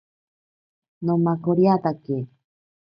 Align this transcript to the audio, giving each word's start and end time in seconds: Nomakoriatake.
Nomakoriatake. 1.05 2.17